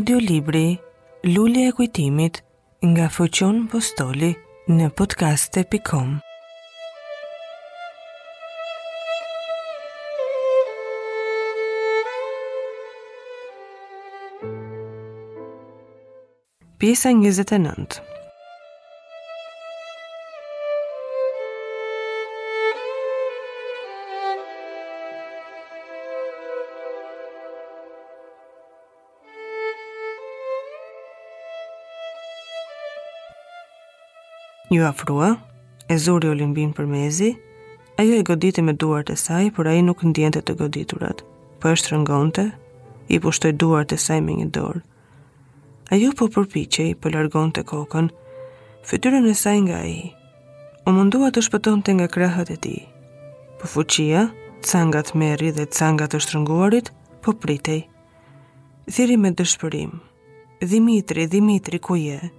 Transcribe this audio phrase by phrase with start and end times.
[0.00, 0.80] Audio Libri,
[1.24, 2.34] Lulli e Kujtimit,
[2.90, 4.30] nga Fëqon Postoli,
[4.72, 6.14] në podcaste.com.
[16.80, 17.12] Pjesa
[34.72, 35.30] Një afrua,
[35.90, 37.30] e zuri o limbin për mezi,
[37.98, 41.24] ajo e goditi me duart e saj, por aji nuk ndjente të goditurat,
[41.60, 42.44] po e shtrëngonte,
[43.10, 44.84] i pushtoj duart e saj me një dorë.
[45.90, 48.12] Ajo po përpichej, po largon të kokën,
[48.86, 50.06] fytyrën e saj nga aji.
[50.86, 52.76] O mundua të shpëton të nga krahët e ti.
[53.58, 54.22] Po fuqia,
[54.70, 56.94] cangat meri dhe cangat të shtrënguarit,
[57.26, 57.82] po pritej.
[58.86, 59.96] Thiri me dëshpërim.
[60.62, 62.04] Dimitri, Dimitri, ku je?
[62.06, 62.36] Dimitri, ku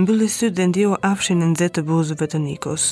[0.00, 2.84] mbëllë sy dhe ndjeo afshin në nëzetë të buzëve të Nikos.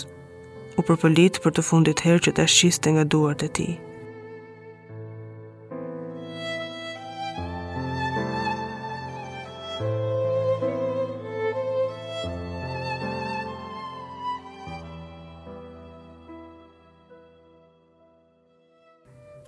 [0.81, 3.69] U përpëllit për të fundit herë që ta shiste nga duart e ti.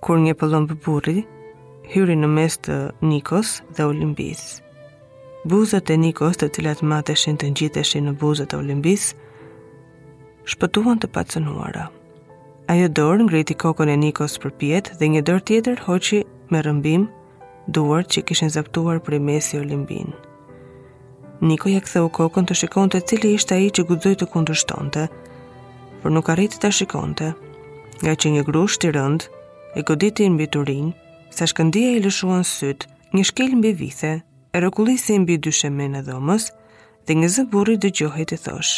[0.05, 1.17] Kur një pëllon për burri,
[1.91, 2.77] hyri në mes të
[3.09, 4.66] Nikos dhe Olimpisë
[5.47, 9.03] buzët e Nikos të cilat mateshin të ngjiteshin në buzët e Olimpis,
[10.51, 11.85] shpëtuon të pacënuara.
[12.73, 16.19] Ajo dorë ngriti kokën e Nikos për pjetë dhe një dorë tjetër hoqi
[16.51, 17.05] me rëmbim
[17.77, 20.11] duar që kishin zaptuar për mesi Olimpin.
[21.47, 25.03] Niko ja u kokën të shikonte cili ishte ai që guxoi të kundërshtonte,
[26.01, 27.27] por nuk arriti shikon shikonte,
[28.03, 29.29] nga që një grusht i rënd
[29.77, 30.87] e goditi mbi turin,
[31.35, 34.13] sa shkëndia i lëshuan syt, një shkel mbi vithe
[34.57, 35.51] e rëkulli si mbi dy
[35.99, 36.45] e dhomës
[37.05, 38.73] dhe nga zëburi dhe gjohet e thosh,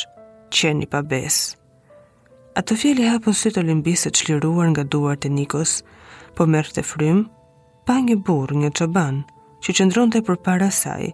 [0.56, 1.56] qeni pa pabes.
[2.58, 3.76] A të fjeli hapën sytë o
[4.12, 5.84] të shliruar nga duar të Nikos,
[6.36, 7.20] po mërë të frym,
[7.88, 9.24] pa një burë një qoban,
[9.64, 11.14] që qëndron të për para saj,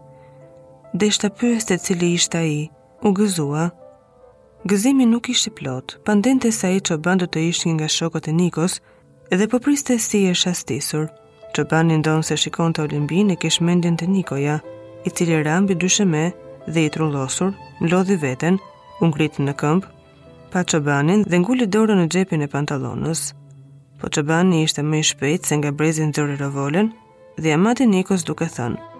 [0.98, 2.62] dhe ishtë apyës të cili ishtë aji,
[3.06, 3.66] u gëzua.
[4.70, 8.80] Gëzimi nuk ishtë plot, pandente sa i qoban të ishtë nga shokot e Nikos,
[9.34, 11.06] edhe po priste si e shastisur,
[11.56, 14.58] që bani ndonë se shikon të olimbin e kishë mendin të Nikoja,
[15.08, 16.24] i cili rambi dysheme
[16.68, 17.54] dhe i trullosur,
[17.92, 18.58] lodhi veten,
[19.06, 19.90] ungritë në këmpë,
[20.52, 23.24] pa që banin dhe ngulli dorën në gjepin e pantalonës.
[24.02, 24.22] Po që
[24.64, 26.92] ishte më i shpejt se nga brezin dhërë rëvolen
[27.42, 28.95] dhe amati Nikos duke thënë,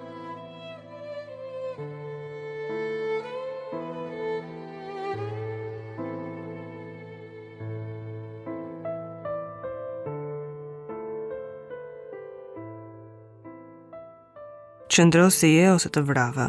[14.96, 16.46] qëndro si e ose të vrava.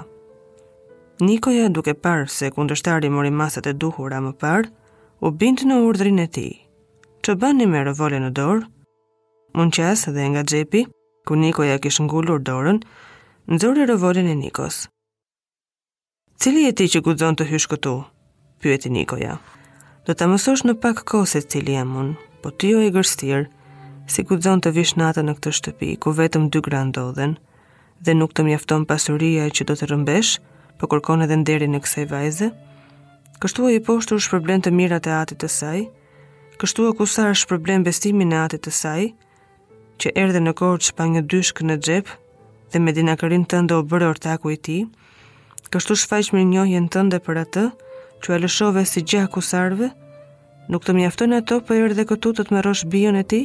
[1.26, 4.68] Nikoja duke parë se kundështari mori masat e duhura më parë,
[5.26, 6.44] u bindë në urdrin e ti.
[7.26, 8.66] Që bënë një me rëvolle në dorë,
[9.58, 10.82] mund qasë dhe nga gjepi,
[11.26, 12.78] ku Nikoja kishë ngullur dorën,
[13.50, 14.84] në zori rëvollin e Nikos.
[16.38, 17.96] Cili e ti që gudzon të hysh këtu?
[18.62, 19.40] Pyeti Nikoja.
[20.06, 23.46] Do të mësosh në pak kose cili e mund, po ti jo i gërstirë,
[24.12, 27.32] si gudzon të vish në këtë shtëpi, ku vetëm dy grandodhen, ndodhen,
[28.04, 30.36] dhe nuk të mjafton pasuria që do të rëmbesh,
[30.78, 32.48] po kërkon edhe nderin e kësaj vajze.
[33.40, 35.80] Kështu e i poshtu shpërblen të mirat e atit të saj,
[36.60, 39.08] kështu e kusar shpërblen bestimin e atit të saj,
[40.00, 42.08] që erdhi në kohë që pa një dyshkë në xhep
[42.74, 44.78] dhe me dinakërin të ndo bërë ortaku i ti,
[45.72, 47.66] kështu shfaq mirë njohjen të ndë për atë,
[48.24, 49.88] që e lëshove si gjak kusarve,
[50.72, 53.44] nuk të mjafton e po për erdhe këtu të të merrosh bijën e tij.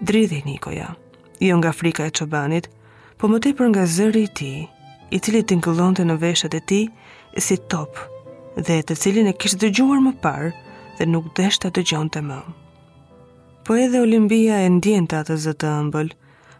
[0.00, 0.94] dridhe i Nikoja,
[1.40, 2.68] jo nga frika e qobanit,
[3.20, 4.52] po më tepër nga zëri i ti,
[5.12, 6.88] i cili të të në veshët e ti,
[7.36, 7.98] si top,
[8.56, 10.50] dhe të cilin e kishtë dëgjuar më parë
[10.98, 12.40] dhe nuk deshta të gjon të më.
[13.66, 16.08] Po edhe Olimpia e ndjen të atë zëtë ëmbël,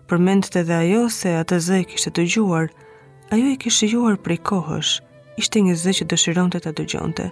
[0.09, 2.69] përmend të dhe ajo se atë zë e kishtë dëgjuar,
[3.33, 4.93] ajo e kishtë dëgjuar prej kohësh,
[5.41, 7.27] ishte një zë që dëshiron të të dëgjonte,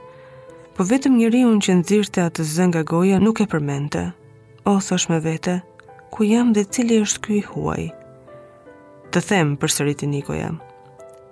[0.74, 4.08] po vetëm njëri unë që nëzirë të atë zë nga goja nuk e përmente.
[4.64, 5.58] O, thosh me vete,
[6.10, 7.84] ku jam dhe cili është ky huaj.
[9.12, 10.50] Të them për sëriti Nikoja.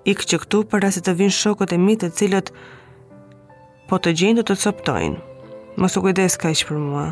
[0.08, 2.52] Ikë që këtu për rrasit të vinë shokot e mitë të cilët
[3.90, 5.23] po të gjendë të të coptojnë.
[5.82, 7.06] Mos u kujdes ka ishë për mua.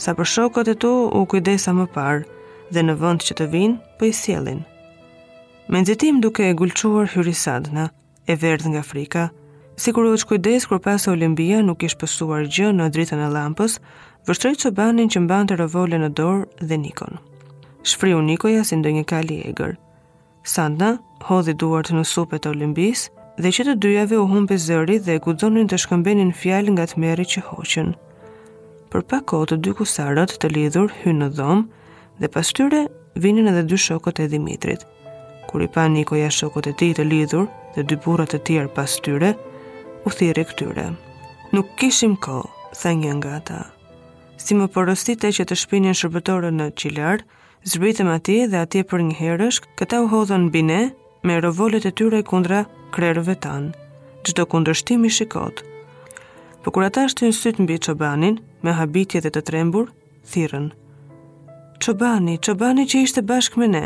[0.00, 2.24] Sa për shokot e tu u kujdesa më parë
[2.72, 4.60] dhe në vënd që të vinë për po i sielin.
[5.70, 7.88] Me nëzitim duke e gulquar hyrisadna
[8.30, 9.24] e verdh nga frika,
[9.78, 13.28] si kur u që kujdes kër pas Olimpia nuk ishë pësuar gjë në dritën e
[13.34, 13.76] lampës,
[14.28, 17.16] vështrej që banin që mban të rëvole në dorë dhe Nikon.
[17.88, 19.76] Shfri u Nikoja si një kali e gërë.
[20.44, 23.06] Sanda hodhi duart në supet e Olimpis
[23.38, 27.40] dhe që të dyjave u humbe zëri dhe guxonin të shkëmbenin fjalë nga meri që
[27.48, 27.90] hoqën.
[28.90, 31.64] Për pak të dy kusarët të lidhur hynë në dhomë
[32.20, 32.80] dhe pas tyre
[33.16, 34.84] vinin edhe dy shokët e Dimitrit.
[35.48, 38.92] Kur i pa Nikoja shokët e tij të lidhur dhe dy burrat të tjerë pas
[39.04, 39.32] tyre,
[40.06, 40.88] u thiri këtyre.
[41.54, 43.60] Nuk kishim kohë, tha një nga ata
[44.40, 47.22] si më porostite që të shpinin shërbetore në qilar,
[47.68, 50.78] zbritëm ati dhe ati për një herësh, këta u hodhën bine
[51.28, 52.62] me rovolet e tyre kundra
[52.96, 53.72] krerëve tanë,
[54.24, 55.60] gjdo kundërshtimi shikot.
[55.60, 59.92] Për po kur ata në sytë mbi qobanin, me habitje dhe të trembur,
[60.32, 60.68] thirën.
[61.84, 63.84] Qobani, qobani që ishte bashkë me ne.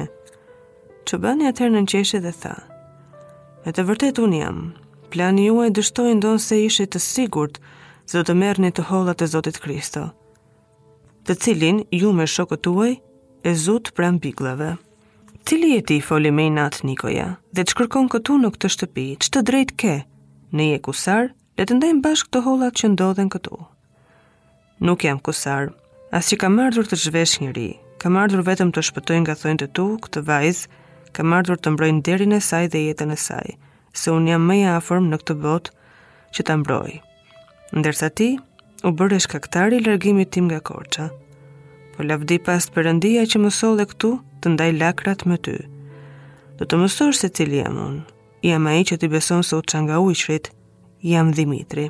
[1.06, 2.54] Qobani atër në nqeshe dhe tha.
[3.66, 4.58] E të vërtet unë jam,
[5.14, 7.62] plani juaj dështojnë donë se ishe të sigurt
[8.10, 10.08] se do të merë një të hollat e Zotit Kristo
[11.24, 12.92] të cilin ju me shokët tuaj
[13.48, 14.74] e zut pran bigleve.
[15.44, 19.28] Cili e ti foli me natë Nikoja dhe që kërkon këtu në këtë shtëpi, që
[19.32, 19.94] të drejt ke,
[20.56, 23.58] ne je kusar, le të ndajnë bashkë të holat që ndodhen këtu.
[24.88, 25.72] Nuk jam kusar,
[26.16, 27.68] as që kam ardhur të zhvesh njëri,
[28.02, 30.64] kam ardhur vetëm të shpëtoj nga thojnë të tu, këtë vajz,
[31.16, 33.56] kam ardhur të mbrojnë derin e saj dhe jetën e saj,
[33.96, 35.76] se unë jam me jafërm në këtë botë
[36.36, 36.92] që të mbroj.
[37.80, 38.32] Ndërsa ti,
[38.84, 41.08] u bërë shkaktari largimit tim nga korqa.
[41.96, 44.10] Po lavdi pas përëndia që më sole këtu
[44.44, 45.56] të ndaj lakrat me ty.
[46.58, 48.04] Do të mësosh se cili jam unë.
[48.50, 50.52] Jam a i që ti beson sot që nga ujshrit,
[51.02, 51.88] jam Dimitri.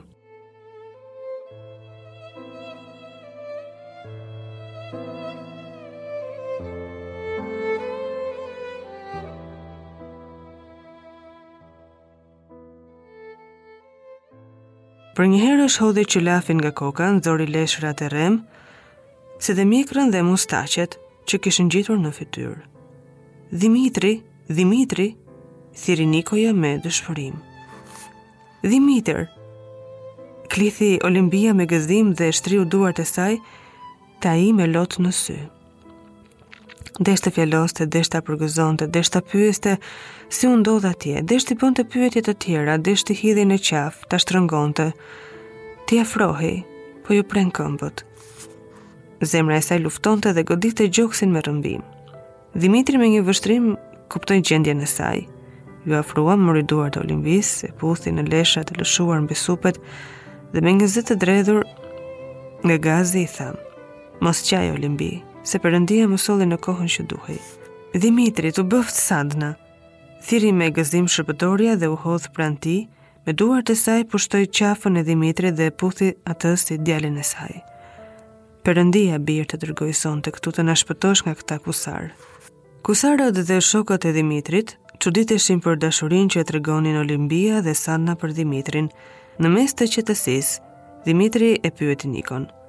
[15.15, 18.39] Për një herë është hodhi që lafin nga koka, në zori leshra të rem,
[19.39, 20.97] se dhe mikrën dhe mustachet
[21.31, 22.57] që kishën gjitur në fytyrë.
[23.65, 24.11] Dimitri,
[24.51, 25.07] Dimitri,
[25.85, 27.39] thiri Nikoja me dëshpërim.
[28.67, 29.27] Dimitër,
[30.51, 33.35] klithi olimpia me gëzdim dhe shtriu duart e saj,
[34.23, 35.47] ta i me lotë në syë
[36.99, 39.79] deshte fjaloste, deshte apërgëzonte, deshte apyeste,
[40.31, 43.59] si unë do dhe atje, deshte i bënte pyetje të tjera, deshte i hidhi në
[43.69, 44.87] qafë, ta shtrëngonte,
[45.89, 46.55] ti afrohi,
[47.07, 48.05] po ju prejnë këmbët.
[49.25, 51.83] Zemra e saj luftonte dhe godit të gjoksin me rëmbim.
[52.55, 53.73] Dimitri me një vështrim
[54.13, 55.25] kuptoj gjendje në saj.
[55.85, 59.81] Ju afruam më rriduar të olimbis, e puthi në lesha të lëshuar në besupet,
[60.55, 61.63] dhe me një zëtë dredhur,
[62.65, 63.61] nga gazi i thamë,
[64.25, 65.11] mos qaj olimbi,
[65.45, 67.39] se përëndia më soli në kohën që duhej.
[68.03, 69.53] Dimitri, të bëftë sadna,
[70.25, 72.77] Thiri me gëzim shërpëtoria dhe u hodhë pranë ti,
[73.29, 77.59] me duar të saj pushtoj qafën e Dimitri dhe puthi atës të djalin e saj.
[78.65, 82.09] Përëndia birë të dërgoj sonë të këtu të nashpëtosh nga këta kusarë.
[82.85, 88.15] Kusarët dhe shokët e Dimitrit, që shimë për dashurin që e tregonin Olimpia dhe Sanna
[88.17, 88.89] për Dimitrin,
[89.41, 90.49] në mes të qëtësis,
[91.05, 92.49] Dimitri e pyët Nikon–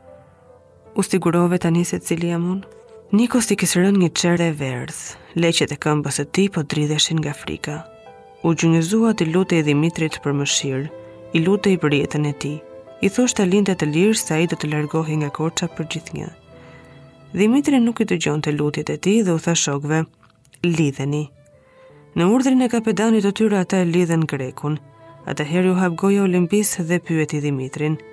[0.96, 2.64] u sigurove tani se cili jam unë.
[3.16, 5.00] Nikos ti kisë rënë një qere e verës,
[5.36, 7.82] leqet e këmbës e ti po dridheshin nga frika.
[8.48, 10.88] U gjungëzua të lutej Dimitrit për mëshirë,
[11.36, 12.54] i lute i për jetën e ti.
[13.04, 16.30] I thosht të të lirë sa i do të largohi nga korqa për gjithë një.
[17.36, 20.06] Dimitri nuk i të të lutjet e ti dhe u tha shokve,
[20.64, 21.28] lidheni.
[22.16, 24.80] Në urdrin e kapedanit të tyre ata e lidhen grekun,
[25.30, 27.98] atëherë u hap goja Olimpis dhe pyeti Dimitrin–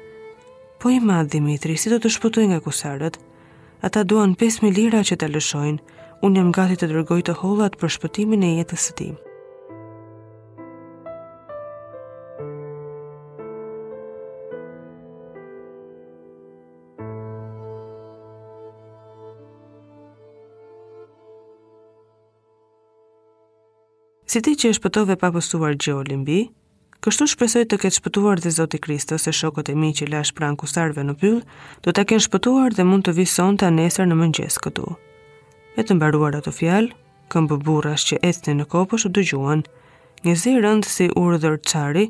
[0.82, 3.14] Po i madh Dimitri, si do të shpëtoj nga kusarët?
[3.86, 5.98] Ata duan 5000 lira që ta lëshojnë.
[6.26, 9.14] Unë jam gati të dërgoj të hollat për shpëtimin e jetës së tij.
[24.32, 26.40] Si ti që e shpëtove pa Gjeolimbi,
[27.02, 30.54] Kështu shpresoj të ketë shpëtuar dhe Zoti Kristo se shokët e mi që lash pran
[30.60, 31.40] kusarve në pyll,
[31.82, 34.84] do të kenë shpëtuar dhe mund të vison të anesër në mëngjes këtu.
[35.74, 36.94] Me të mbaruar ato fjalë,
[37.34, 39.64] këmbë burash që ethni në kopësh u dëgjuan,
[40.26, 42.06] një zi rëndë si urdhër qari,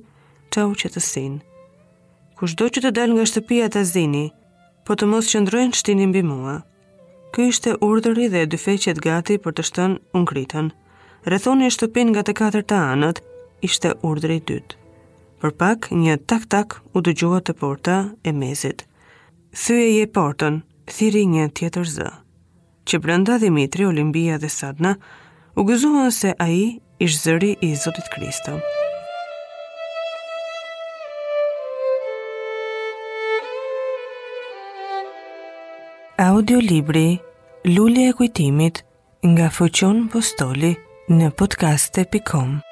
[0.53, 1.41] që u që të sinë.
[2.37, 4.27] Kusht do që të del nga shtëpia të zini,
[4.85, 6.59] po të mos qëndrojnë shtini mbi mua.
[7.33, 10.69] Ky ishte urdhëri dhe dyfeqet gati për të shtën unë kritën.
[11.33, 13.25] Rethoni shtëpin nga të katër të anët,
[13.65, 14.82] ishte urdhëri dytë
[15.43, 18.83] për pak një tak tak u dëgjua të porta e mezit.
[19.61, 22.11] Thyje je portën, thiri një tjetër zë.
[22.87, 24.95] Që brënda Dimitri, Olimpia dhe Sadna,
[25.59, 28.55] u gëzuan se a i ishë zëri i Zotit Kristo.
[36.23, 37.19] Audio Libri,
[37.67, 38.85] Lulli e Kujtimit,
[39.27, 40.77] nga Fëqon Postoli,
[41.11, 42.63] në podcaste.com